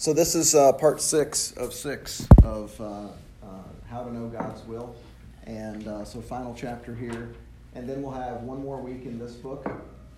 [0.00, 2.84] So, this is uh, part six of six of uh,
[3.42, 3.46] uh,
[3.90, 4.94] how to know God's will.
[5.44, 7.34] And uh, so, final chapter here.
[7.74, 9.68] And then we'll have one more week in this book,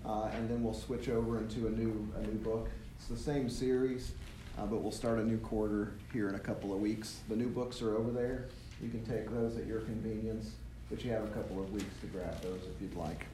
[0.04, 2.68] uh, and then we'll switch over into a new, a new book.
[2.98, 4.12] It's the same series,
[4.58, 7.20] uh, but we'll start a new quarter here in a couple of weeks.
[7.30, 8.48] The new books are over there.
[8.82, 10.50] You can take those at your convenience,
[10.90, 13.24] but you have a couple of weeks to grab those if you'd like.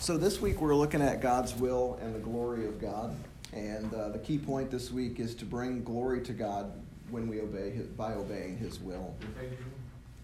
[0.00, 3.16] So, this week we're looking at God's will and the glory of God.
[3.52, 6.72] And uh, the key point this week is to bring glory to God
[7.10, 9.14] when we obey his, by obeying His will.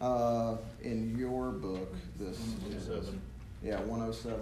[0.01, 2.39] Uh, in your book, this
[2.71, 2.89] is
[3.63, 4.41] yeah 107.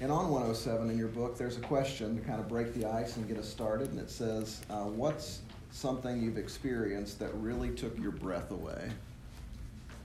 [0.00, 3.16] And on 107 in your book, there's a question to kind of break the ice
[3.16, 7.98] and get us started, and it says, uh, "What's something you've experienced that really took
[7.98, 8.90] your breath away?"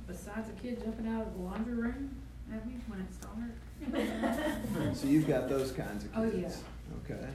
[0.08, 2.16] Besides a kid jumping out of the laundry room
[2.54, 3.52] at me when it started.
[4.94, 6.62] So you've got those kinds of Oh, kids.
[7.06, 7.28] Okay.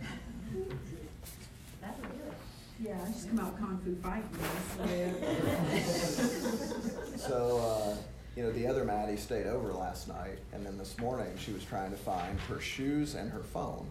[1.81, 2.35] That's good.
[2.81, 4.29] Yeah, I just come out kung fu fighting.
[5.71, 7.97] that's So, uh,
[8.37, 11.65] you know, the other Maddie stayed over last night, and then this morning she was
[11.65, 13.87] trying to find her shoes and her phone.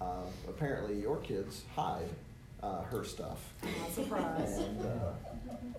[0.00, 2.08] Uh, apparently, your kids hide
[2.62, 3.38] uh, her stuff.
[3.62, 4.60] Not surprised.
[4.60, 5.12] And uh,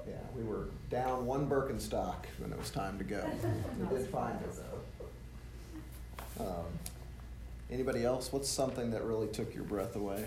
[0.08, 3.24] yeah, we were down one Birkenstock when it was time to go.
[3.80, 4.97] We did find her though.
[6.40, 6.66] Um,
[7.72, 8.32] anybody else?
[8.32, 10.26] What's something that really took your breath away?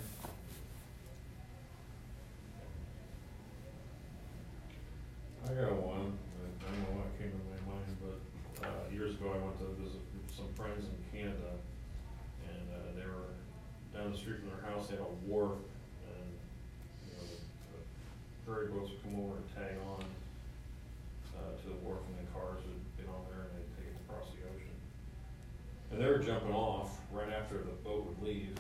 [5.45, 6.15] I got one,
[6.63, 8.19] I don't know what came to my mind, but,
[8.67, 11.59] uh, years ago I went to visit some friends in Canada.
[12.47, 13.35] And, uh, they were
[13.95, 15.59] down the street from their house, they had a wharf,
[16.07, 16.29] and,
[17.07, 17.39] you know, the,
[17.75, 17.81] the
[18.47, 20.05] ferry boats would come over and tag on,
[21.35, 23.99] uh, to the wharf, and the cars would get on there and they'd take it
[24.07, 24.77] across the ocean.
[25.91, 28.55] And they were jumping off right after the boat would leave,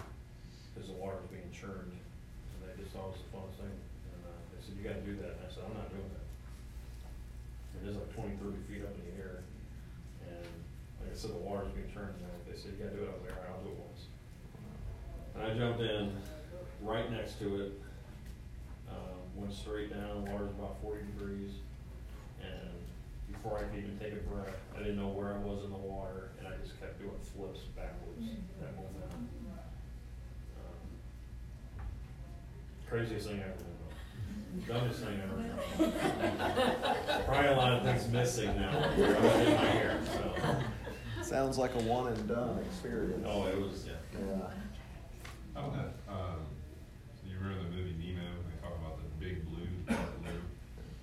[0.75, 3.77] cause the water was being churned, and they just thought it was the funnest thing.
[4.11, 6.27] And, uh, they said, you gotta do that, and I said, I'm not doing that.
[7.79, 9.47] And it is like 20, 30 feet up in the air,
[10.27, 10.47] and
[10.99, 13.15] like I said, the water's being turned, and they said, you gotta do it, I
[13.15, 14.03] was like, all right, I'll do it once.
[15.39, 16.11] And I jumped in,
[16.83, 17.73] right next to it,
[18.91, 21.63] um, went straight down, water's about forty degrees,
[22.43, 22.75] and
[23.43, 25.77] before I could even take a breath, I didn't know where I was in the
[25.77, 28.27] water, and I just kept doing flips backwards,
[28.61, 29.29] that whole time.
[30.57, 30.77] Um,
[32.89, 33.55] Craziest thing I ever
[34.69, 37.25] done, dumbest thing I ever done.
[37.27, 40.35] Probably a lot of things missing now, I was in my hair, so,
[41.23, 43.25] Sounds like a one and done experience.
[43.27, 43.93] oh, it was, yeah.
[44.19, 44.51] Yeah.
[45.55, 46.41] How about that, um,
[47.25, 48.21] you remember the movie Nemo,
[48.51, 50.43] they talk about the big blue, dark blue?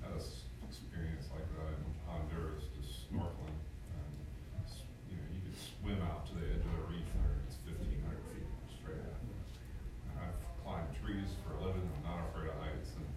[0.03, 3.55] I had this experience like that in Honduras, just snorkeling.
[3.95, 4.11] and
[4.67, 7.55] s- You know, you could swim out to the edge of the reef there, it's
[7.63, 9.23] fifteen hundred feet straight out.
[10.11, 13.07] And I've climbed trees for a living, I'm not afraid of heights, and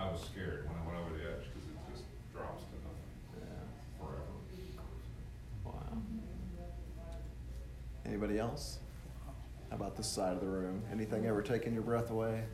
[0.00, 3.12] I was scared when I went over the edge, cause it just drops to nothing
[3.36, 3.64] Yeah.
[3.98, 4.32] forever.
[5.64, 5.98] Wow.
[8.06, 8.78] Anybody else?
[9.70, 10.82] How about this side of the room?
[10.92, 12.44] Anything ever taken your breath away?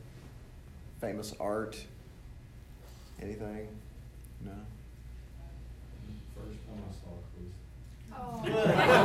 [1.00, 1.84] Famous art?
[3.20, 3.69] Anything?
[4.44, 4.53] No?
[6.34, 7.53] First time I saw Chris.
[8.12, 8.42] Oh,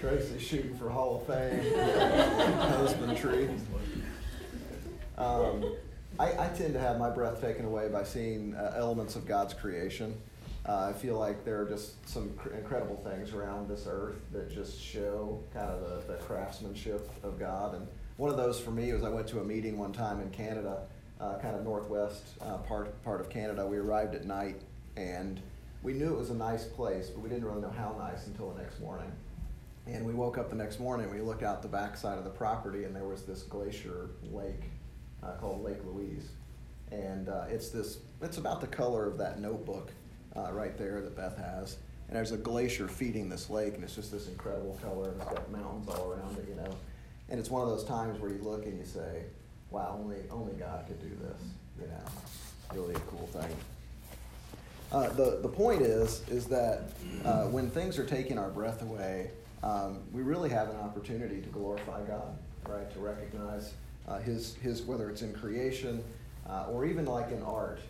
[0.00, 1.74] Tracy shooting for Hall of Fame,
[2.58, 3.48] husbandry.
[5.18, 5.74] Um,
[6.20, 9.54] I, I tend to have my breath taken away by seeing uh, elements of God's
[9.54, 10.16] creation.
[10.68, 14.48] Uh, I feel like there are just some cr- incredible things around this earth that
[14.48, 17.74] just show kind of the, the craftsmanship of God.
[17.74, 17.88] And
[18.18, 20.82] one of those for me was I went to a meeting one time in Canada,
[21.20, 23.66] uh, kind of northwest uh, part part of Canada.
[23.66, 24.60] We arrived at night,
[24.96, 25.40] and
[25.82, 28.50] we knew it was a nice place, but we didn't really know how nice until
[28.50, 29.10] the next morning.
[29.86, 32.84] And we woke up the next morning, we looked out the backside of the property,
[32.84, 34.70] and there was this glacier lake
[35.22, 36.28] uh, called Lake Louise.
[36.92, 39.90] And uh, it's this, it's about the color of that notebook
[40.36, 41.78] uh, right there that Beth has.
[42.06, 45.32] And there's a glacier feeding this lake, and it's just this incredible color, and it's
[45.32, 46.76] got mountains all around it, you know.
[47.28, 49.24] And it's one of those times where you look and you say,
[49.70, 51.40] wow, only, only God could do this,
[51.80, 52.04] you know.
[52.04, 53.56] It's really a cool thing.
[54.92, 56.90] Uh, the, the point is, is that
[57.24, 59.30] uh, when things are taking our breath away,
[59.62, 62.36] um, we really have an opportunity to glorify God,
[62.68, 62.92] right?
[62.92, 63.72] To recognize
[64.06, 66.04] uh, his, his, whether it's in creation
[66.46, 67.80] uh, or even like in art.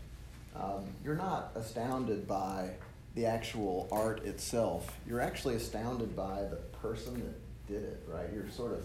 [0.54, 2.70] Um, you're not astounded by
[3.16, 4.96] the actual art itself.
[5.06, 8.26] You're actually astounded by the person that did it, right?
[8.32, 8.84] You're sort of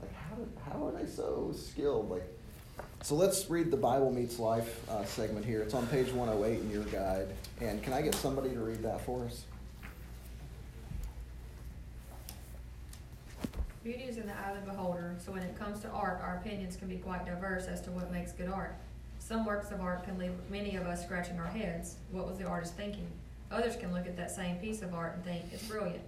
[0.00, 2.08] like, how, did, how are they so skilled?
[2.08, 2.37] Like,
[3.02, 5.62] So let's read the Bible Meets Life uh, segment here.
[5.62, 7.28] It's on page 108 in your guide.
[7.60, 9.44] And can I get somebody to read that for us?
[13.84, 16.36] Beauty is in the eye of the beholder, so when it comes to art, our
[16.36, 18.74] opinions can be quite diverse as to what makes good art.
[19.20, 21.96] Some works of art can leave many of us scratching our heads.
[22.10, 23.06] What was the artist thinking?
[23.50, 26.02] Others can look at that same piece of art and think it's brilliant.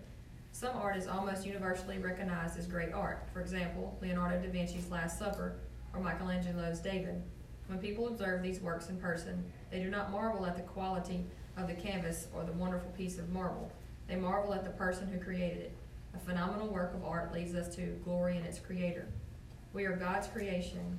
[0.53, 3.23] Some art is almost universally recognized as great art.
[3.33, 5.55] For example, Leonardo da Vinci's Last Supper
[5.95, 7.23] or Michelangelo's David.
[7.67, 11.25] When people observe these works in person, they do not marvel at the quality
[11.57, 13.71] of the canvas or the wonderful piece of marble.
[14.09, 15.73] They marvel at the person who created it.
[16.15, 19.07] A phenomenal work of art leads us to glory in its creator.
[19.73, 20.99] We are God's creation,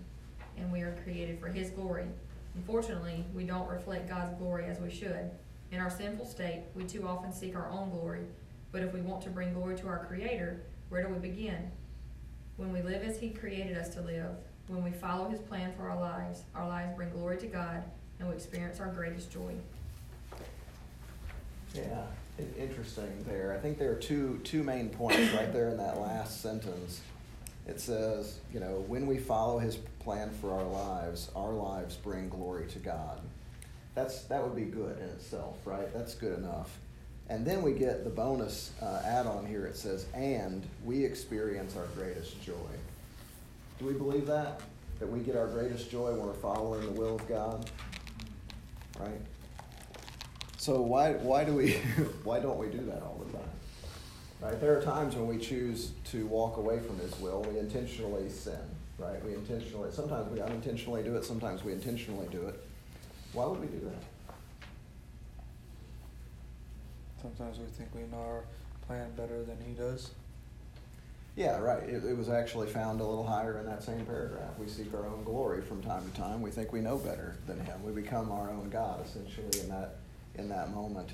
[0.58, 2.06] and we are created for His glory.
[2.56, 5.30] Unfortunately, we don't reflect God's glory as we should.
[5.72, 8.22] In our sinful state, we too often seek our own glory.
[8.72, 11.72] But if we want to bring glory to our Creator, where do we begin?
[12.58, 14.36] When we live as He created us to live,
[14.68, 17.84] when we follow His plan for our lives, our lives bring glory to God,
[18.20, 19.54] and we experience our greatest joy.
[21.74, 22.04] Yeah,
[22.58, 23.54] interesting there.
[23.54, 27.02] I think there are two two main points right there in that last sentence.
[27.68, 32.30] It says, you know, when we follow His plan for our lives, our lives bring
[32.30, 33.20] glory to God.
[33.96, 35.92] That's that would be good in itself, right?
[35.94, 36.78] That's good enough.
[37.30, 39.66] And then we get the bonus uh, add-on here.
[39.66, 42.54] It says, and we experience our greatest joy.
[43.82, 44.62] Do we believe that?
[45.00, 47.68] That we get our greatest joy when we're following the will of God,
[49.00, 49.20] right?
[50.58, 51.72] So why why do we
[52.24, 53.50] why don't we do that all the time?
[54.40, 54.62] Right?
[54.62, 57.42] There are times when we choose to walk away from His will.
[57.42, 58.60] We intentionally sin.
[59.00, 59.24] Right?
[59.26, 59.92] We intentionally.
[59.92, 61.26] Sometimes we unintentionally do it.
[61.26, 62.64] Sometimes we intentionally do it.
[63.34, 64.36] Why would we do that?
[67.20, 68.44] Sometimes we think we know our
[68.86, 70.12] plan better than he does.
[71.42, 71.82] Yeah, right.
[71.82, 74.52] It, it was actually found a little higher in that same paragraph.
[74.60, 76.40] We seek our own glory from time to time.
[76.40, 77.82] We think we know better than Him.
[77.84, 79.96] We become our own God, essentially, in that
[80.36, 81.10] in that moment,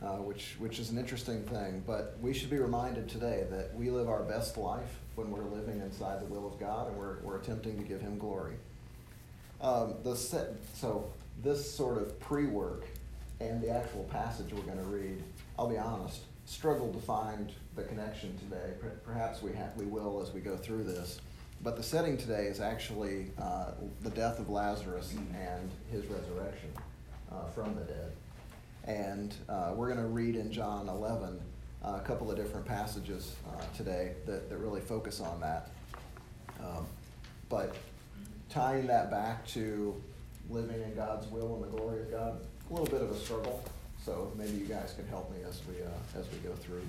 [0.00, 1.82] uh, which which is an interesting thing.
[1.86, 5.82] But we should be reminded today that we live our best life when we're living
[5.82, 8.54] inside the will of God and we're we're attempting to give Him glory.
[9.60, 11.12] Um, the set, so
[11.42, 12.86] this sort of pre-work
[13.40, 15.22] and the actual passage we're going to read,
[15.58, 18.72] I'll be honest, struggled to find the connection today.
[19.04, 21.20] Perhaps we ha- we will as we go through this.
[21.62, 23.72] But the setting today is actually uh,
[24.02, 26.70] the death of Lazarus and his resurrection
[27.30, 28.12] uh, from the dead.
[28.84, 31.40] And uh, we're going to read in John 11
[31.84, 35.70] uh, a couple of different passages uh, today that, that really focus on that.
[36.60, 36.86] Um,
[37.48, 37.76] but
[38.48, 40.00] tying that back to
[40.50, 43.62] living in God's will and the glory of God, a little bit of a struggle.
[44.04, 46.82] So maybe you guys can help me as we uh, as we go through.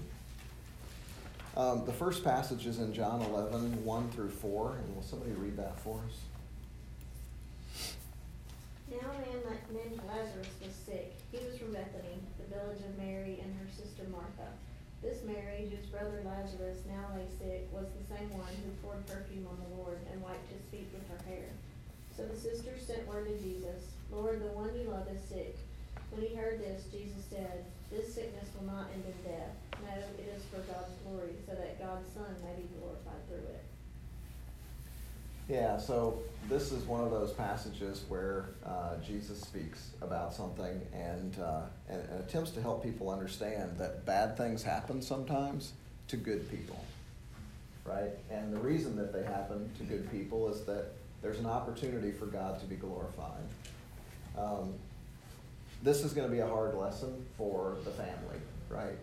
[1.56, 4.78] Um, the first passage is in John 11, 1 through 4.
[4.78, 6.18] And will somebody read that for us?
[8.90, 9.38] Now a man
[9.70, 11.14] named Lazarus was sick.
[11.32, 14.50] He was from Bethany, the village of Mary and her sister Martha.
[15.04, 19.46] This Mary, whose brother Lazarus now lay sick, was the same one who poured perfume
[19.46, 21.50] on the Lord and wiped his feet with her hair.
[22.18, 25.58] So the sisters sent word to Jesus, Lord, the one you love is sick.
[26.14, 29.50] When he heard this, Jesus said, This sickness will not end in death.
[29.82, 33.64] No, it is for God's glory, so that God's Son may be glorified through it.
[35.50, 41.38] Yeah, so this is one of those passages where uh, Jesus speaks about something and,
[41.40, 45.74] uh, and, and attempts to help people understand that bad things happen sometimes
[46.08, 46.82] to good people,
[47.86, 48.12] right?
[48.32, 52.28] And the reason that they happen to good people is that there's an opportunity for
[52.28, 53.44] God to be glorified.
[54.38, 54.74] Um,
[55.84, 58.98] this is going to be a hard lesson for the family, right?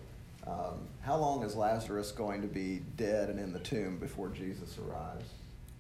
[0.46, 4.78] Um, how long is Lazarus going to be dead and in the tomb before Jesus
[4.78, 5.28] arrives?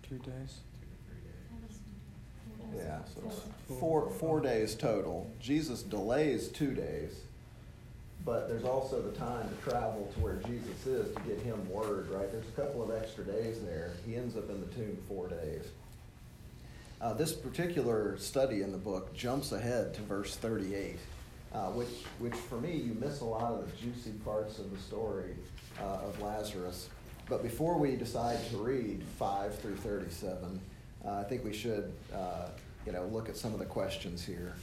[0.02, 0.58] Three days.
[2.76, 5.28] Yeah, so it's four, four days total.
[5.40, 7.22] Jesus delays two days,
[8.24, 12.08] but there's also the time to travel to where Jesus is to get him word,
[12.10, 12.30] right?
[12.30, 13.92] There's a couple of extra days there.
[14.06, 15.64] He ends up in the tomb four days.
[17.00, 20.98] Uh, this particular study in the book jumps ahead to verse 38,
[21.54, 21.88] uh, which,
[22.18, 25.34] which for me, you miss a lot of the juicy parts of the story
[25.80, 26.90] uh, of Lazarus.
[27.26, 30.60] But before we decide to read 5 through 37,
[31.06, 32.48] uh, I think we should, uh,
[32.84, 34.54] you know, look at some of the questions here.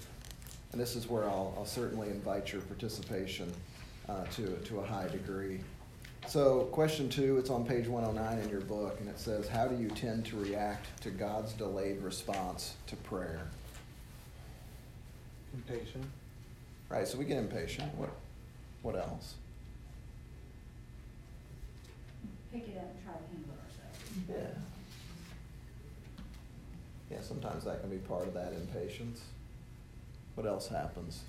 [0.72, 3.52] And this is where I'll, I'll certainly invite your participation
[4.08, 5.62] uh, to, to a high degree.
[6.26, 9.82] So, question two, it's on page 109 in your book, and it says, How do
[9.82, 13.48] you tend to react to God's delayed response to prayer?
[15.54, 16.04] Impatient.
[16.90, 17.94] Right, so we get impatient.
[17.96, 18.10] What,
[18.82, 19.36] what else?
[22.52, 24.58] Pick it up and try to handle it ourselves.
[27.10, 27.16] Yeah.
[27.18, 29.22] Yeah, sometimes that can be part of that impatience.
[30.36, 31.22] What else happens?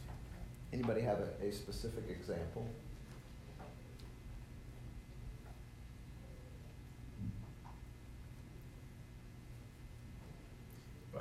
[0.73, 2.66] Anybody have a, a specific example?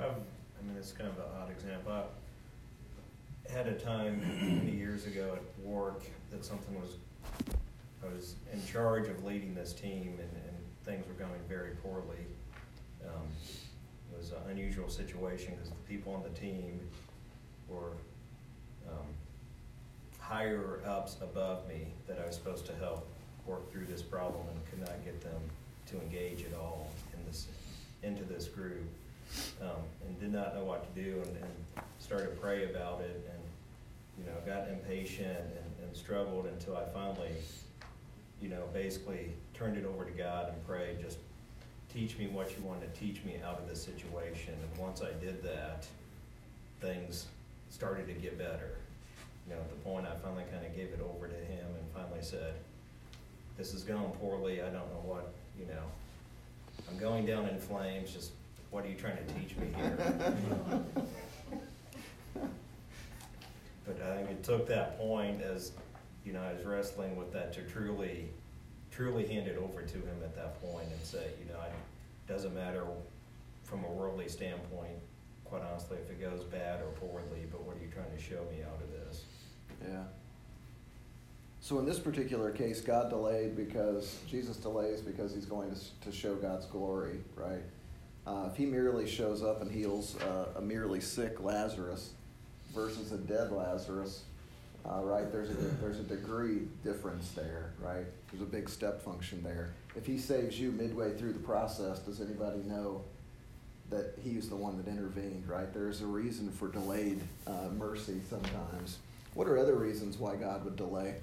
[0.00, 1.92] I've, I mean, it's kind of an odd example.
[1.92, 6.96] I had a time many years ago at work that something was,
[8.02, 12.26] I was in charge of leading this team and, and things were going very poorly.
[13.04, 13.26] Um,
[14.12, 16.80] it was an unusual situation because the people on the team
[17.68, 17.92] were
[18.88, 19.06] um,
[20.20, 23.08] higher ups above me that I was supposed to help
[23.46, 25.40] work through this problem and could not get them
[25.86, 27.48] to engage at all in this,
[28.02, 28.84] into this group
[29.62, 33.28] um, and did not know what to do and, and started to pray about it
[33.32, 33.42] and
[34.18, 37.32] you know got impatient and, and struggled until I finally
[38.40, 41.18] you know basically turned it over to God and prayed just
[41.92, 44.52] teach me what you want to teach me out of this situation.
[44.52, 45.86] And once I did that
[46.80, 47.26] things
[47.70, 48.76] started to get better.
[49.46, 51.84] You know at the point I finally kind of gave it over to him and
[51.94, 52.54] finally said
[53.56, 54.62] this is going poorly.
[54.62, 55.82] I don't know what you know
[56.90, 58.12] I'm going down in flames.
[58.12, 58.32] Just
[58.70, 59.96] what are you trying to teach me here?
[63.86, 65.72] but I think it took that point as,
[66.24, 68.28] you know, I was wrestling with that to truly,
[68.90, 71.72] truly hand it over to him at that point and say, you know, it
[72.30, 72.84] doesn't matter
[73.64, 74.98] from a worldly standpoint,
[75.44, 78.44] quite honestly, if it goes bad or poorly, but what are you trying to show
[78.50, 79.24] me out of this?
[79.86, 80.04] Yeah.
[81.60, 86.16] So in this particular case, God delayed because Jesus delays because he's going to, to
[86.16, 87.62] show God's glory, right?
[88.28, 92.10] Uh, if he merely shows up and heals uh, a merely sick Lazarus
[92.74, 94.24] versus a dead Lazarus,
[94.84, 95.32] uh, right?
[95.32, 98.04] There's a there's a degree difference there, right?
[98.30, 99.70] There's a big step function there.
[99.96, 103.02] If he saves you midway through the process, does anybody know
[103.88, 105.72] that he's the one that intervened, right?
[105.72, 108.98] There's a reason for delayed uh, mercy sometimes.
[109.32, 111.14] What are other reasons why God would delay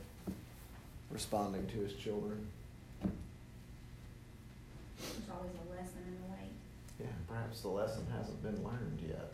[1.12, 2.48] responding to his children?
[5.00, 6.50] There's always a lesson in the way.
[7.00, 9.34] Yeah, perhaps the lesson hasn't been learned yet.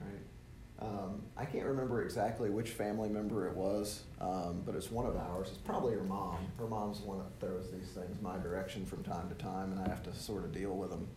[0.00, 0.88] Right.
[0.88, 5.16] Um, I can't remember exactly which family member it was, um, but it's one of
[5.16, 5.48] ours.
[5.50, 6.38] It's probably her mom.
[6.58, 9.80] Her mom's the one that throws these things my direction from time to time, and
[9.80, 11.08] I have to sort of deal with them.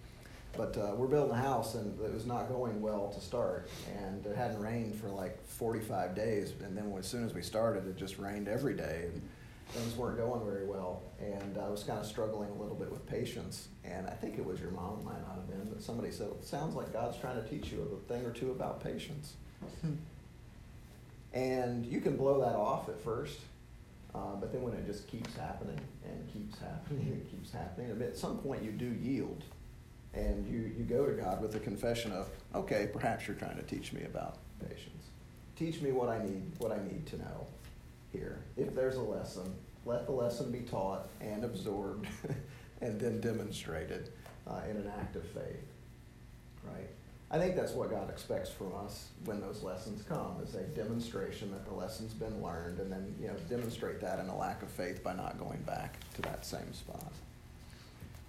[0.58, 4.26] But uh, we're building a house, and it was not going well to start, and
[4.26, 6.54] it hadn't rained for like 45 days.
[6.64, 9.22] And then as soon as we started, it just rained every day, and
[9.70, 11.02] things weren't going very well.
[11.20, 13.68] And I was kind of struggling a little bit with patience.
[13.84, 16.46] And I think it was your mom, might not have been, but somebody said, "It
[16.46, 19.34] sounds like God's trying to teach you a thing or two about patience."
[21.34, 23.40] And you can blow that off at first,
[24.14, 28.18] uh, but then when it just keeps happening and keeps happening and keeps happening, at
[28.18, 29.44] some point you do yield.
[30.14, 33.64] And you, you go to God with a confession of, okay, perhaps you're trying to
[33.64, 35.10] teach me about patience.
[35.58, 37.48] Teach me what I need, what I need to know
[38.16, 38.44] here.
[38.58, 39.54] If there's a lesson,
[39.86, 42.08] let the lesson be taught and absorbed
[42.82, 44.10] and then demonstrated
[44.48, 45.66] uh, in an act of faith.
[46.64, 46.90] Right?
[47.32, 51.52] I think that's what God expects from us when those lessons come, is a demonstration
[51.52, 54.70] that the lesson's been learned, and then you know demonstrate that in a lack of
[54.70, 57.12] faith by not going back to that same spot.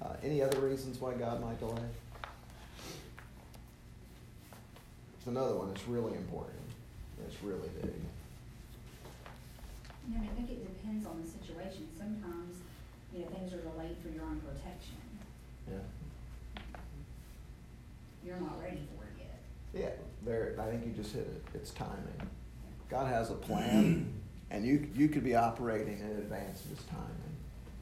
[0.03, 1.75] Uh, any other reasons why God might delay?
[5.25, 6.57] There's another one that's really important.
[7.27, 7.95] It's really big.
[10.09, 11.89] You I think it depends on the situation.
[11.97, 12.57] Sometimes,
[13.13, 14.97] you know, things are delayed for your own protection.
[15.69, 15.79] Yeah.
[18.25, 19.41] You're not ready for it yet.
[19.75, 19.91] Yeah,
[20.25, 20.55] there.
[20.61, 21.43] I think you just hit it.
[21.55, 22.29] It's timing.
[22.89, 24.13] God has a plan,
[24.51, 27.37] and you you could be operating in advance of His timing.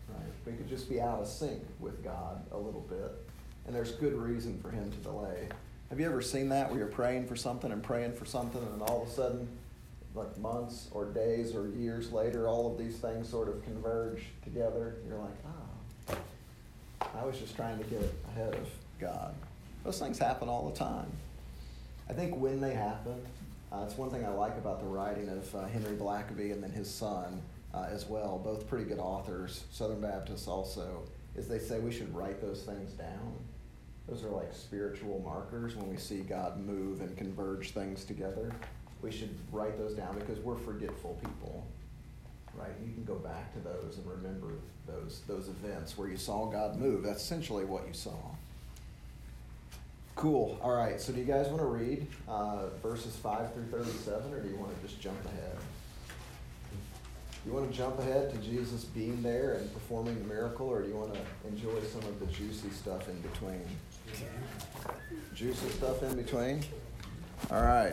[0.08, 0.32] Right?
[0.46, 3.12] We could just be out of sync with God a little bit,
[3.66, 5.48] and there's good reason for Him to delay.
[5.90, 8.82] Have you ever seen that where you're praying for something and praying for something, and
[8.82, 9.48] all of a sudden,
[10.14, 14.96] like months or days or years later, all of these things sort of converge together?
[15.06, 16.16] You're like, oh,
[17.18, 18.68] I was just trying to get ahead of
[19.00, 19.34] God.
[19.84, 21.10] Those things happen all the time.
[22.08, 23.20] I think when they happen,
[23.72, 26.70] uh, it's one thing I like about the writing of uh, Henry Blackaby and then
[26.70, 27.42] his son
[27.74, 31.02] uh, as well, both pretty good authors, Southern Baptists also,
[31.34, 33.34] is they say we should write those things down.
[34.08, 38.52] Those are like spiritual markers when we see God move and converge things together.
[39.02, 41.66] We should write those down because we're forgetful people,
[42.54, 42.72] right?
[42.84, 44.48] You can go back to those and remember
[44.86, 47.02] those those events where you saw God move.
[47.02, 48.16] That's essentially what you saw.
[50.16, 50.58] Cool.
[50.62, 51.00] All right.
[51.00, 54.56] So, do you guys want to read uh, verses 5 through 37, or do you
[54.56, 55.56] want to just jump ahead?
[57.44, 60.88] You want to jump ahead to Jesus being there and performing the miracle, or do
[60.88, 63.60] you want to enjoy some of the juicy stuff in between?
[65.34, 66.62] Juicy stuff in between.
[67.50, 67.92] All right.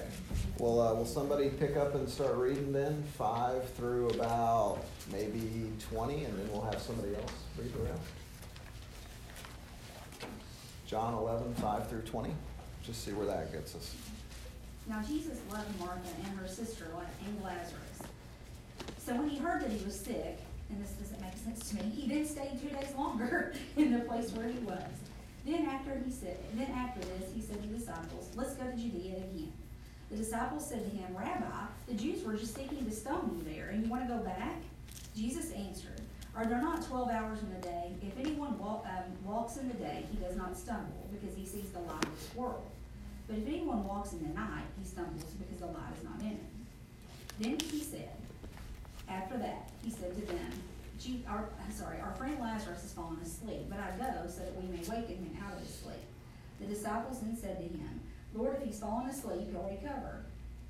[0.60, 3.03] Well, uh, will somebody pick up and start reading then?
[3.17, 4.79] Five through about
[5.12, 8.00] maybe 20, and then we'll have somebody else read around.
[10.86, 12.34] John 11, 5 through 20.
[12.84, 13.93] Just see where that gets us.
[14.88, 16.88] Now Jesus loved Martha and her sister
[17.25, 18.01] and Lazarus.
[18.98, 20.39] So when he heard that he was sick,
[20.70, 24.00] and this doesn't make sense to me, he then stayed two days longer in the
[24.00, 24.81] place where he was.
[25.45, 28.77] Then after he said, then after this, he said to the disciples, "Let's go to
[28.77, 29.53] Judea again."
[30.10, 33.69] The disciples said to him, "Rabbi, the Jews were just seeking to stone you there,
[33.69, 34.57] and you want to go back?"
[35.15, 36.01] Jesus answered,
[36.36, 37.95] "Are there not twelve hours in the day?
[38.01, 41.71] If anyone walk, um, walks in the day, he does not stumble, because he sees
[41.71, 42.69] the light of this world."
[43.27, 46.38] But if anyone walks in the night, he stumbles because the light is not in
[46.38, 46.67] him.
[47.39, 48.12] Then he said,
[49.07, 50.51] after that, he said to them,
[51.27, 54.84] Our, sorry, our friend Lazarus has fallen asleep, but I go so that we may
[54.86, 56.05] waken him out of his sleep.
[56.60, 58.01] The disciples then said to him,
[58.36, 60.25] Lord, if he's fallen asleep, he'll recover.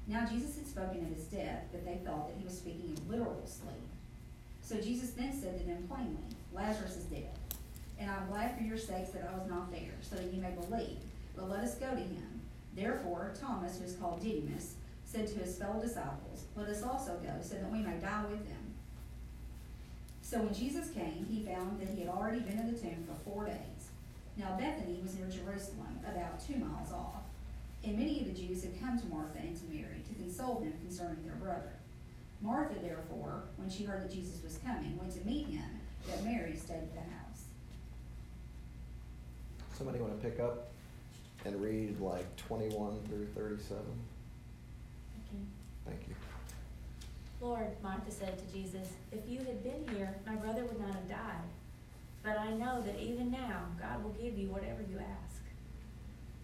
[0.08, 3.10] Now Jesus had spoken of his death, but they thought that he was speaking of
[3.10, 3.76] literal sleep.
[4.62, 6.24] So Jesus then said to them plainly,
[6.54, 7.38] Lazarus is dead,
[8.00, 10.52] and I'm glad for your sakes that I was not there, so that you may
[10.52, 10.98] believe.
[11.36, 12.42] But let us go to him.
[12.74, 17.34] Therefore, Thomas, who is called Didymus, said to his fellow disciples, Let us also go,
[17.42, 18.61] so that we may die with him.
[20.32, 23.30] So when Jesus came, he found that he had already been in the tomb for
[23.30, 23.92] four days.
[24.38, 27.24] Now Bethany was near Jerusalem, about two miles off.
[27.84, 30.72] And many of the Jews had come to Martha and to Mary to console them
[30.80, 31.74] concerning their brother.
[32.42, 35.70] Martha, therefore, when she heard that Jesus was coming, went to meet him,
[36.08, 37.44] but Mary stayed at the house.
[39.74, 40.72] Somebody want to pick up
[41.44, 43.84] and read like 21 through 37?
[45.28, 45.44] Okay.
[45.86, 46.16] Thank you.
[47.42, 51.10] Lord, Martha said to Jesus, if you had been here, my brother would not have
[51.10, 51.50] died.
[52.24, 55.42] But I know that even now God will give you whatever you ask.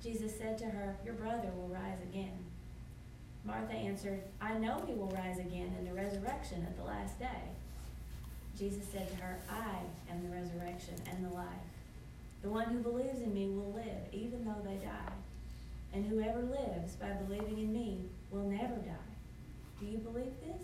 [0.02, 2.34] Jesus said to her, Your brother will rise again.
[3.46, 7.44] Martha answered, I know he will rise again in the resurrection at the last day.
[8.58, 11.46] Jesus said to her, I am the resurrection and the life.
[12.42, 15.14] The one who believes in me will live, even though they die.
[15.94, 19.14] And whoever lives by believing in me will never die.
[19.80, 20.64] Do you believe this?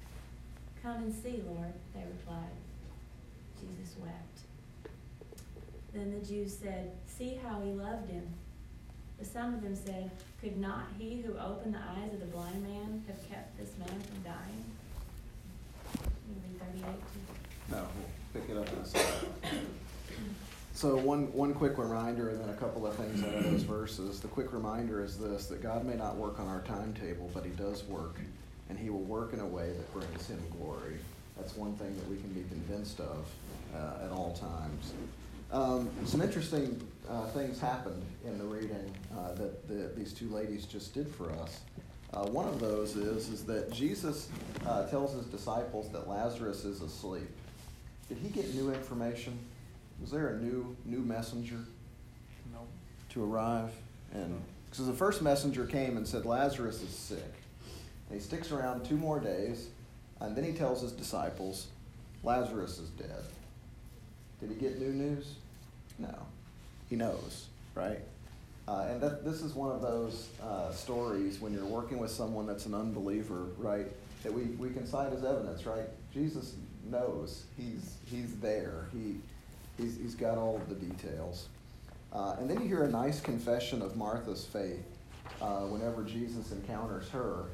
[0.81, 2.57] Come and see, Lord, they replied.
[3.59, 4.39] Jesus wept.
[5.93, 8.27] Then the Jews said, See how he loved him.
[9.17, 10.09] But some of them said,
[10.41, 13.89] Could not he who opened the eyes of the blind man have kept this man
[13.89, 14.65] from dying?
[16.27, 17.75] You read 38 too.
[17.75, 17.87] No,
[18.33, 19.27] we'll pick it up in a second.
[20.73, 24.19] So one, one quick reminder and then a couple of things out of those verses.
[24.19, 27.51] The quick reminder is this, that God may not work on our timetable, but he
[27.51, 28.15] does work,
[28.71, 30.95] and he will work in a way that brings him glory.
[31.37, 33.27] That's one thing that we can be convinced of
[33.75, 34.93] uh, at all times.
[35.51, 40.65] Um, some interesting uh, things happened in the reading uh, that the, these two ladies
[40.65, 41.59] just did for us.
[42.13, 44.29] Uh, one of those is, is that Jesus
[44.65, 47.29] uh, tells his disciples that Lazarus is asleep.
[48.07, 49.37] Did he get new information?
[49.99, 51.59] Was there a new new messenger
[52.53, 52.69] Nope.
[53.09, 53.71] to arrive?
[54.13, 57.33] And because the first messenger came and said Lazarus is sick,
[58.11, 59.69] and he sticks around two more days,
[60.19, 61.67] and then he tells his disciples
[62.23, 63.23] Lazarus is dead.
[64.41, 65.35] Did he get new news?
[65.97, 66.13] No,
[66.89, 67.99] he knows, right?
[68.67, 72.45] Uh, and that, this is one of those uh, stories when you're working with someone
[72.45, 73.87] that's an unbeliever, right?
[74.23, 75.87] That we, we can cite as evidence, right?
[76.13, 76.55] Jesus
[76.89, 77.45] knows.
[77.55, 78.87] He's, he's there.
[78.91, 79.15] He,
[79.81, 81.47] he's, he's got all of the details.
[82.11, 84.83] Uh, and then you hear a nice confession of Martha's faith
[85.41, 87.45] uh, whenever Jesus encounters her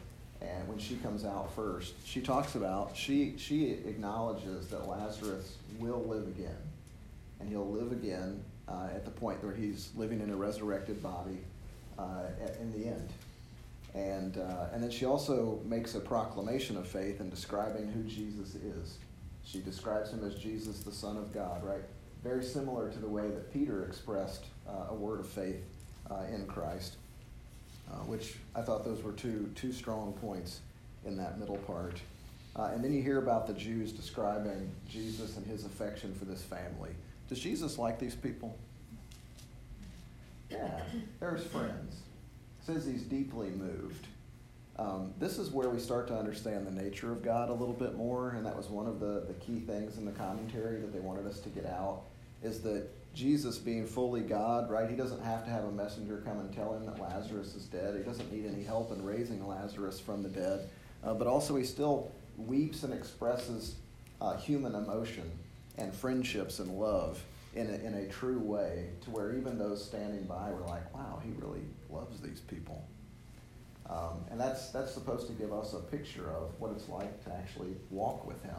[0.41, 1.93] and when she comes out first.
[2.05, 6.57] She talks about, she, she acknowledges that Lazarus will live again.
[7.39, 11.39] And he'll live again uh, at the point where he's living in a resurrected body
[11.97, 13.09] uh, at, in the end.
[13.93, 18.55] And, uh, and then she also makes a proclamation of faith in describing who Jesus
[18.55, 18.97] is.
[19.43, 21.81] She describes him as Jesus, the Son of God, right?
[22.23, 25.63] Very similar to the way that Peter expressed uh, a word of faith
[26.11, 26.97] uh, in Christ,
[27.91, 30.61] uh, which I thought those were two, two strong points
[31.05, 31.99] in that middle part.
[32.55, 36.41] Uh, and then you hear about the Jews describing Jesus and his affection for this
[36.41, 36.91] family.
[37.29, 38.57] Does Jesus like these people?
[40.49, 40.81] Yeah,
[41.19, 41.97] there's friends.
[42.65, 44.07] says he's deeply moved.
[44.79, 47.95] Um, this is where we start to understand the nature of God a little bit
[47.95, 50.99] more, and that was one of the, the key things in the commentary that they
[50.99, 52.03] wanted us to get out,
[52.43, 56.39] is that Jesus being fully God, right, he doesn't have to have a messenger come
[56.39, 57.95] and tell him that Lazarus is dead.
[57.95, 60.69] He doesn't need any help in raising Lazarus from the dead.
[61.03, 63.75] Uh, but also he still weeps and expresses
[64.21, 65.29] uh, human emotion
[65.77, 67.23] and friendships and love
[67.55, 71.19] in a, in a true way to where even those standing by were like, wow,
[71.23, 72.85] he really loves these people.
[73.89, 77.33] Um, and that's, that's supposed to give us a picture of what it's like to
[77.33, 78.55] actually walk with him.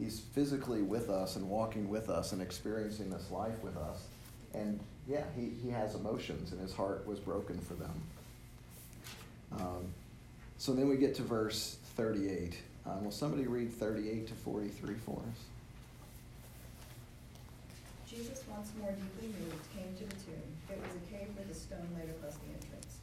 [0.00, 4.06] He's physically with us and walking with us and experiencing this life with us.
[4.54, 8.02] And yeah, he, he has emotions, and his heart was broken for them.
[9.52, 9.92] Um,
[10.56, 12.56] so then we get to verse 38.
[12.86, 15.38] Um, will somebody read 38 to 43 for us?
[18.08, 20.50] Jesus, once more deeply moved, came to the tomb.
[20.70, 22.96] It was a cave with a stone laid across the entrance.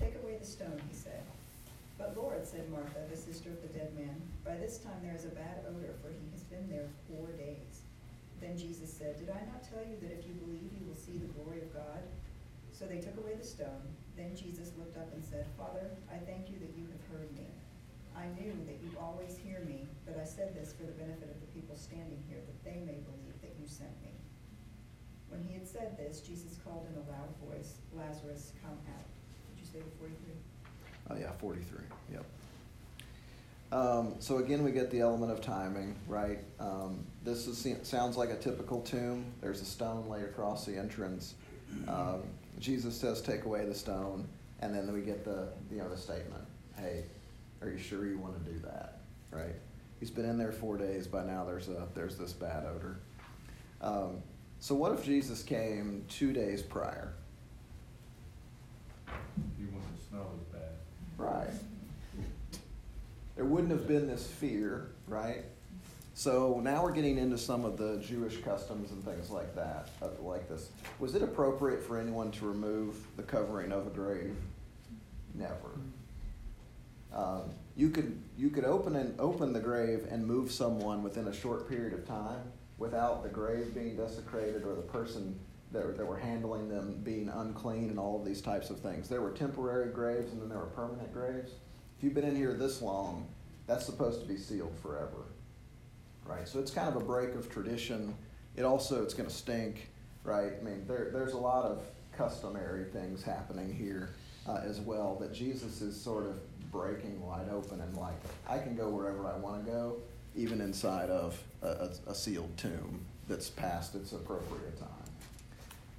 [0.00, 1.22] Take away the stone, he said.
[1.96, 5.24] But Lord, said Martha, the sister of the dead man, by this time there is
[5.24, 7.86] a bad odor, for he has been there four days.
[8.42, 11.16] Then Jesus said, Did I not tell you that if you believe, you will see
[11.16, 12.02] the glory of God?
[12.74, 13.86] So they took away the stone.
[14.18, 17.46] Then Jesus looked up and said, Father, I thank you that you have heard me.
[18.18, 21.38] I knew that you always hear me, but I said this for the benefit of
[21.38, 24.14] the people standing here, that they may believe that you sent me.
[25.30, 29.10] When he had said this, Jesus called in a loud voice, Lazarus, come out.
[29.50, 30.43] Did you say the 43?
[31.10, 31.78] Oh, yeah, 43.
[32.12, 32.24] Yep.
[33.72, 36.38] Um, so again, we get the element of timing, right?
[36.60, 39.24] Um, this is, sounds like a typical tomb.
[39.40, 41.34] There's a stone laid across the entrance.
[41.88, 42.22] Um,
[42.60, 44.28] Jesus says, "Take away the stone,"
[44.60, 46.44] and then we get the you know the statement,
[46.76, 47.04] "Hey,
[47.60, 49.00] are you sure you want to do that?"
[49.32, 49.56] Right?
[49.98, 51.06] He's been in there four days.
[51.08, 52.98] By now, there's a there's this bad odor.
[53.80, 54.22] Um,
[54.60, 57.12] so what if Jesus came two days prior?
[59.58, 60.70] You want to smell as bad.
[61.24, 61.50] Right.
[63.36, 65.44] There wouldn't have been this fear, right?
[66.12, 70.08] So now we're getting into some of the Jewish customs and things like that, uh,
[70.20, 70.68] like this.
[71.00, 74.36] Was it appropriate for anyone to remove the covering of a grave?
[75.34, 75.70] Never.
[77.12, 81.34] Um, you could you could open and open the grave and move someone within a
[81.34, 82.42] short period of time
[82.78, 85.38] without the grave being desecrated or the person
[85.74, 89.08] that, that were handling them being unclean and all of these types of things.
[89.08, 91.52] There were temporary graves and then there were permanent graves.
[91.98, 93.28] If you've been in here this long,
[93.66, 95.26] that's supposed to be sealed forever.
[96.24, 96.48] Right?
[96.48, 98.14] So it's kind of a break of tradition.
[98.56, 99.90] It also it's going to stink,
[100.22, 100.52] right?
[100.58, 101.82] I mean, there, there's a lot of
[102.16, 104.10] customary things happening here
[104.48, 108.14] uh, as well that Jesus is sort of breaking wide open and like
[108.48, 109.96] I can go wherever I want to go
[110.36, 114.88] even inside of a, a, a sealed tomb that's past its appropriate time,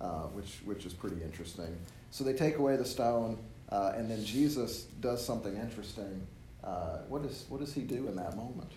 [0.05, 1.75] uh, which, which is pretty interesting.
[2.11, 3.39] So they take away the stone,
[3.69, 6.25] uh, and then Jesus does something interesting.
[6.63, 8.71] Uh, what, is, what does he do in that moment?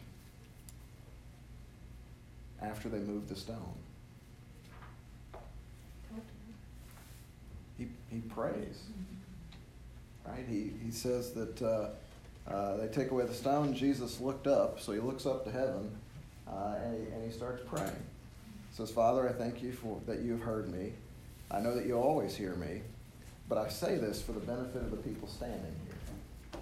[2.63, 3.75] After they move the stone,
[7.77, 8.83] he, he prays.
[10.27, 10.45] Right?
[10.49, 11.91] He, he says that uh,
[12.51, 13.75] uh, they take away the stone.
[13.75, 15.91] Jesus looked up, so he looks up to heaven,
[16.49, 17.91] uh, and, he, and he starts praying.
[18.71, 20.93] He says, Father, I thank you for that you have heard me.
[21.51, 22.83] I know that you always hear me,
[23.49, 26.61] but I say this for the benefit of the people standing here.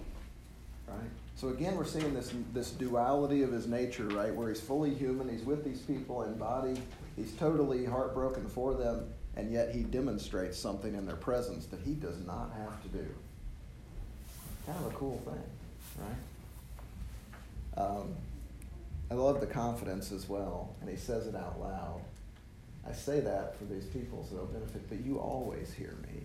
[0.87, 1.09] Right?
[1.35, 4.33] So again, we're seeing this this duality of his nature, right?
[4.33, 6.81] Where he's fully human, he's with these people in body,
[7.15, 11.93] he's totally heartbroken for them, and yet he demonstrates something in their presence that he
[11.93, 13.05] does not have to do.
[14.65, 15.43] Kind of a cool thing
[15.97, 17.83] right?
[17.83, 18.15] Um,
[19.09, 22.01] I love the confidence as well, and he says it out loud.
[22.87, 26.21] I say that for these people so they'll benefit, but you always hear me.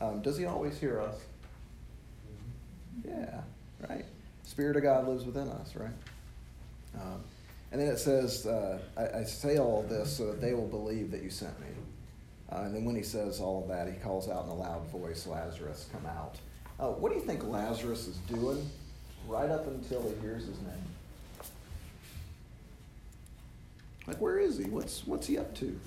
[0.00, 1.16] Um, does he always hear us?
[3.06, 3.40] Yeah,
[3.88, 4.04] right?
[4.44, 5.90] Spirit of God lives within us, right?
[6.94, 7.22] Um,
[7.70, 11.10] and then it says, uh, I, I, say all this so that they will believe
[11.10, 11.66] that you sent me.
[12.50, 14.88] Uh, and then when he says all of that, he calls out in a loud
[14.90, 16.36] voice, Lazarus, come out.
[16.80, 18.68] Uh, what do you think Lazarus is doing
[19.26, 20.84] right up until he hears his name?
[24.08, 24.64] Like, where is he?
[24.64, 25.78] What's, what's he up to?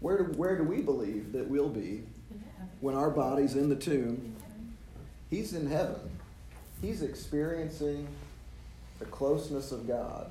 [0.00, 2.02] Where do, where do we believe that we'll be
[2.80, 4.36] when our body's in the tomb,
[5.30, 6.10] he's in heaven.
[6.82, 8.06] He's experiencing
[8.98, 10.30] the closeness of God.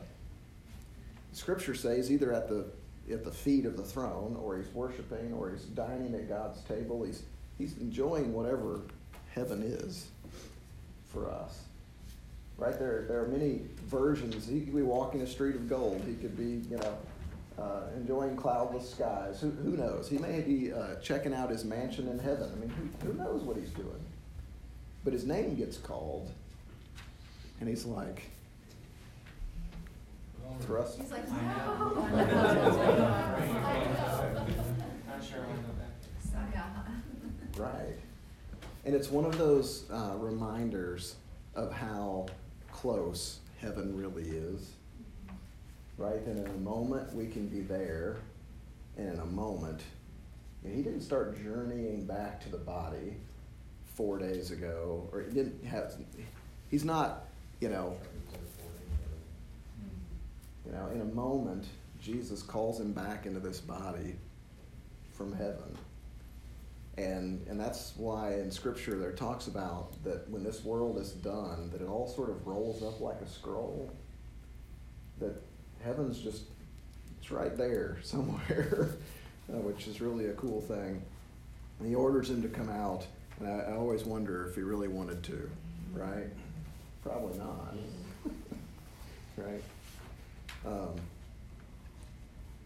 [1.31, 2.65] Scripture says either at the
[3.11, 7.03] at the feet of the throne, or he's worshiping, or he's dining at God's table.
[7.03, 7.23] He's
[7.57, 8.81] he's enjoying whatever
[9.33, 10.09] heaven is
[11.11, 11.59] for us.
[12.63, 14.47] Right there, there are many versions.
[14.47, 16.01] He could be walking a street of gold.
[16.07, 16.97] He could be, you know,
[17.61, 19.41] uh, enjoying cloudless skies.
[19.41, 20.07] Who, who knows?
[20.07, 22.49] He may be uh, checking out his mansion in heaven.
[22.55, 23.99] I mean, who, who knows what he's doing?
[25.03, 26.31] But his name gets called,
[27.59, 28.31] and he's like,
[30.61, 31.01] thrust.
[31.01, 31.35] He's like, no.
[31.35, 31.41] I
[32.23, 32.77] know.
[35.09, 35.89] Not sure I want to go back.
[37.57, 37.99] Right.
[38.85, 41.17] And it's one of those uh, reminders
[41.55, 42.27] of how
[42.83, 44.71] close heaven really is.
[45.97, 46.19] Right?
[46.25, 48.17] And in a moment, we can be there.
[48.97, 49.79] And in a moment,
[50.63, 53.15] he didn't start journeying back to the body
[53.95, 55.93] four days ago, or he didn't have,
[56.69, 57.27] he's not,
[57.61, 57.95] you know,
[60.65, 61.65] you know, in a moment,
[62.01, 64.15] Jesus calls him back into this body
[65.13, 65.77] from heaven.
[66.97, 71.69] And, and that's why in Scripture there talks about that when this world is done,
[71.71, 73.91] that it all sort of rolls up like a scroll.
[75.19, 75.41] That
[75.83, 76.43] heaven's just,
[77.19, 78.89] it's right there somewhere,
[79.51, 81.01] uh, which is really a cool thing.
[81.79, 83.07] And he orders him to come out,
[83.39, 85.49] and I, I always wonder if he really wanted to,
[85.93, 86.29] right?
[87.01, 87.75] Probably not.
[89.37, 89.63] right?
[90.65, 90.95] Um,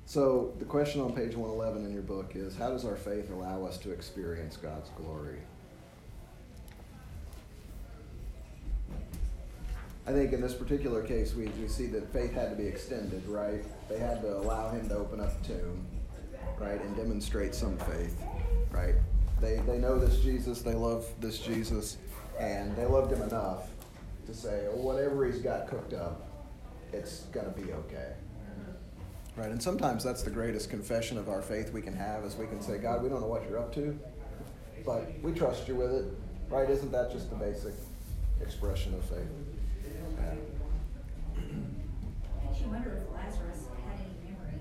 [0.07, 3.65] so the question on page 111 in your book is how does our faith allow
[3.65, 5.39] us to experience God's glory?
[10.07, 13.27] I think in this particular case, we, we see that faith had to be extended,
[13.27, 13.61] right?
[13.89, 15.85] They had to allow him to open up the tomb,
[16.57, 18.15] right, and demonstrate some faith,
[18.71, 18.95] right?
[19.41, 21.97] They, they know this Jesus, they love this Jesus,
[22.39, 23.71] and they loved him enough
[24.25, 26.29] to say, whatever he's got cooked up,
[26.93, 28.13] it's going to be okay.
[29.37, 32.47] Right, and sometimes that's the greatest confession of our faith we can have is we
[32.47, 33.97] can say, God, we don't know what you're up to,
[34.83, 36.05] but we trust you with it.
[36.49, 36.67] Right?
[36.67, 37.75] Isn't that just the basic
[38.41, 39.27] expression of faith?
[40.17, 40.33] Yeah.
[42.45, 44.59] Makes you wonder if Lazarus had any memory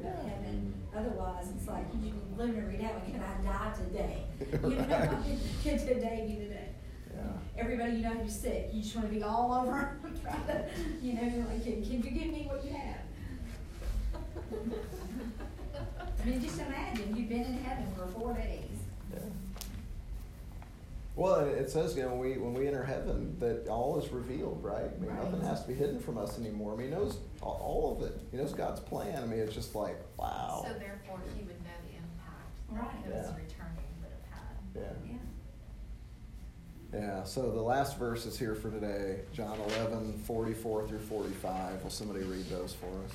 [0.00, 0.74] of heaven.
[0.96, 2.90] Otherwise, it's like you can live every day.
[3.04, 4.22] Can I die today?
[4.62, 5.24] You know,
[5.62, 6.68] can today be the day?
[7.14, 7.22] Yeah.
[7.58, 9.98] Everybody you know who's sick, you just want to be all over.
[11.02, 12.95] you know, like, can, can you give me what you have?
[14.52, 18.62] I mean, just imagine you've been in heaven for four days.
[19.12, 19.20] Yeah.
[21.14, 24.10] Well, it it says, you know, when we when we enter heaven, that all is
[24.10, 24.84] revealed, right?
[24.84, 26.74] I mean, nothing has to be hidden from us anymore.
[26.74, 28.20] I mean, he knows all- all of it.
[28.30, 29.22] He knows God's plan.
[29.22, 30.62] I mean, it's just like, wow.
[30.66, 33.04] So therefore, he would know the impact Right.
[33.04, 33.36] that his Yeah.
[33.36, 34.56] returning would have had.
[34.74, 35.12] Yeah.
[35.12, 35.16] Yeah.
[36.92, 41.82] Yeah, so the last verse is here for today, John 11, 44 through 45.
[41.82, 43.12] Will somebody read those for us?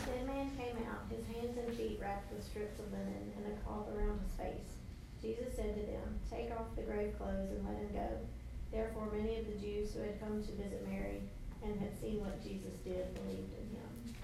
[0.00, 3.52] The dead man came out, his hands and feet wrapped with strips of linen and
[3.52, 4.80] a cloth around his face.
[5.20, 8.08] Jesus said to them, Take off the grave clothes and let him go.
[8.72, 11.20] Therefore, many of the Jews who had come to visit Mary
[11.62, 14.14] and had seen what Jesus did believed in him.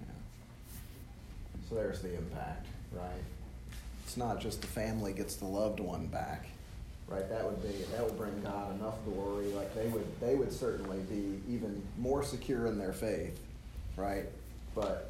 [0.00, 0.06] Yeah.
[1.68, 3.22] So there's the impact, right?
[4.04, 6.48] It's not just the family gets the loved one back,
[7.06, 7.28] right?
[7.28, 9.46] That would be that would bring God enough glory.
[9.52, 13.38] Like they would they would certainly be even more secure in their faith,
[13.96, 14.24] right?
[14.74, 15.09] But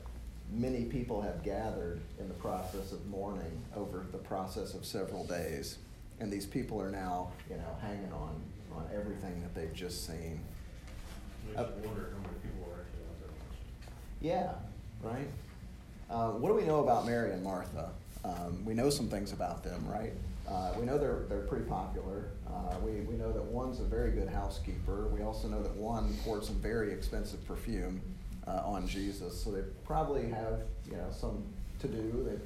[0.52, 5.78] many people have gathered in the process of mourning over the process of several days,
[6.18, 8.40] and these people are now you know hanging on
[8.74, 10.40] on everything that they've just seen.
[11.56, 13.30] Uh, wonder how many people are actually out there.
[14.20, 14.52] Yeah,
[15.02, 15.28] right.
[16.10, 17.90] Uh, what do we know about Mary and Martha?
[18.24, 20.12] Um, we know some things about them, right?
[20.48, 22.30] Uh, we know they're they're pretty popular.
[22.48, 25.06] Uh, we we know that one's a very good housekeeper.
[25.08, 28.00] We also know that one poured some very expensive perfume
[28.50, 29.42] uh, on Jesus.
[29.42, 31.42] So they probably have you know some
[31.80, 32.22] to do.
[32.26, 32.40] They're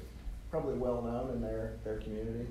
[0.51, 2.47] probably well known in their their community.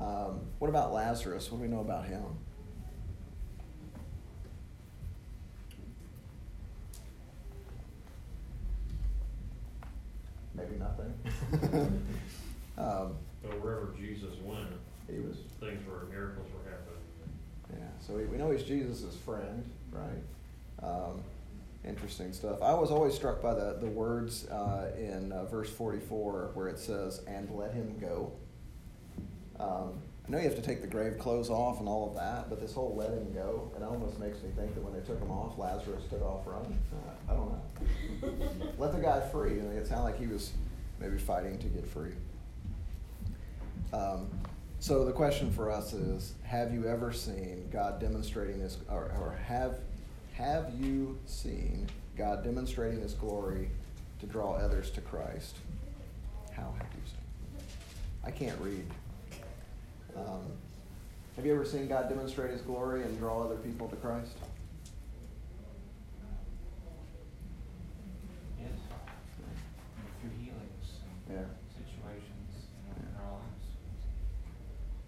[0.00, 1.50] Um, what about Lazarus?
[1.50, 2.22] What do we know about him?
[10.54, 11.14] Maybe nothing.
[12.78, 14.68] um, But wherever Jesus went,
[15.08, 16.98] he was things were, miracles were happening.
[17.72, 20.22] Yeah, so we, we know he's Jesus' friend, right?
[20.82, 21.22] Um,
[21.84, 22.60] interesting stuff.
[22.62, 26.78] I was always struck by the, the words uh, in uh, verse 44 where it
[26.78, 28.32] says, and let him go.
[29.58, 32.50] Um, I know you have to take the grave clothes off and all of that,
[32.50, 35.18] but this whole let him go, it almost makes me think that when they took
[35.18, 36.78] him off, Lazarus took off running.
[36.92, 38.66] Uh, I don't know.
[38.78, 39.52] let the guy free.
[39.52, 40.52] I mean, it sounded like he was
[41.00, 42.12] maybe fighting to get free.
[43.92, 44.28] Um,
[44.80, 49.38] so the question for us is: Have you ever seen God demonstrating this, or, or
[49.46, 49.80] have
[50.38, 53.70] have you seen God demonstrating His glory
[54.20, 55.56] to draw others to Christ?
[56.52, 57.66] How have you seen?
[58.24, 58.86] I can't read.
[60.16, 60.46] Um,
[61.34, 64.36] have you ever seen God demonstrate His glory and draw other people to Christ?
[68.60, 68.70] Yes.
[70.20, 70.86] Through healings
[71.28, 71.36] Yeah.
[71.38, 73.66] and situations, you know, in our lives.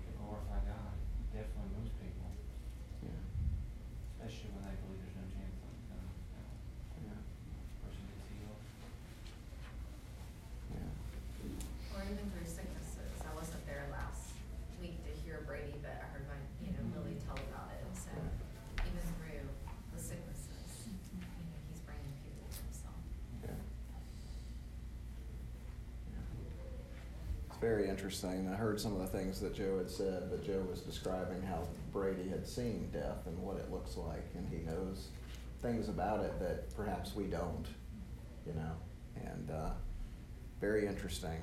[0.07, 0.95] To glorify God,
[1.33, 2.31] definitely moves people,
[3.03, 3.11] Yeah.
[4.15, 6.07] especially when they believe there's no chance of, uh,
[7.03, 7.83] you know, Yeah.
[7.83, 8.63] person gets healed.
[10.79, 11.99] Yeah.
[11.99, 13.19] Or even through sicknesses.
[13.27, 14.31] I wasn't there last
[14.81, 17.85] week to hear Brady, but I heard my, you know, Lily tell about it.
[17.97, 18.11] So
[18.87, 19.49] even through
[19.95, 21.27] the sicknesses, you know,
[21.69, 23.01] he's bringing people to himself.
[23.45, 23.61] Yeah.
[27.49, 28.49] It's very interesting.
[28.51, 31.69] I heard some of the things that Joe had said, that Joe was describing how
[31.93, 35.09] Brady had seen death and what it looks like, and he knows
[35.61, 37.67] things about it that perhaps we don't,
[38.47, 38.73] you know.
[39.17, 39.71] And uh,
[40.61, 41.39] very interesting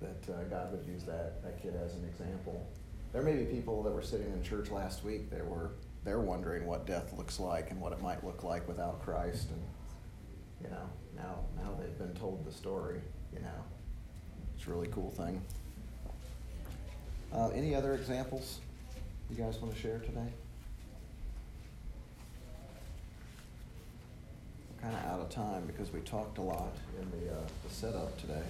[0.00, 2.66] that uh, God would use that, that kid as an example.
[3.12, 5.72] There may be people that were sitting in church last week that were
[6.04, 9.62] they're wondering what death looks like and what it might look like without Christ, and
[10.62, 13.00] you know now now they've been told the story.
[13.32, 13.64] You know,
[14.62, 15.42] it's a really cool thing.
[17.34, 18.60] Uh, any other examples
[19.28, 20.28] you guys want to share today?
[24.80, 28.16] Kind of out of time because we talked a lot in the, uh, the setup
[28.20, 28.42] today.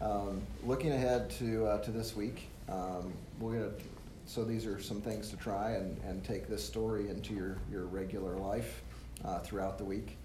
[0.00, 3.72] Um, looking ahead to, uh, to this week, um, we're gonna,
[4.24, 7.84] so these are some things to try and, and take this story into your, your
[7.84, 8.80] regular life
[9.26, 10.16] uh, throughout the week.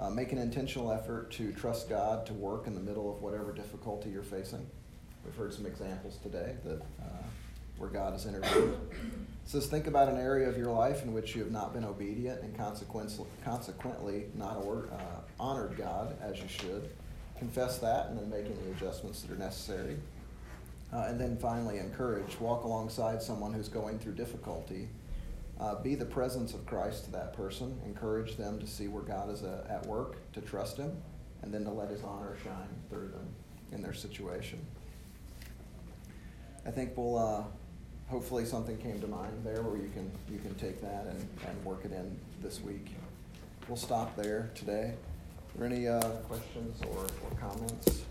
[0.00, 3.52] Uh, make an intentional effort to trust God to work in the middle of whatever
[3.52, 4.66] difficulty you're facing.
[5.24, 7.22] We've heard some examples today that uh,
[7.76, 8.74] where God has intervened.
[8.92, 8.98] It
[9.44, 12.42] says think about an area of your life in which you have not been obedient
[12.42, 16.88] and consequently, not or, uh, honored God as you should.
[17.38, 19.96] Confess that and then make any adjustments that are necessary.
[20.92, 22.38] Uh, and then finally, encourage.
[22.40, 24.88] Walk alongside someone who's going through difficulty.
[25.60, 27.78] Uh, be the presence of Christ to that person.
[27.84, 30.96] Encourage them to see where God is uh, at work, to trust Him,
[31.42, 33.28] and then to let His honor shine through them
[33.70, 34.58] in their situation.
[36.66, 37.18] I think we'll.
[37.18, 37.42] Uh,
[38.08, 41.64] hopefully, something came to mind there where you can you can take that and, and
[41.64, 42.88] work it in this week.
[43.68, 44.94] We'll stop there today.
[45.54, 48.04] Are there any uh, questions or, or comments?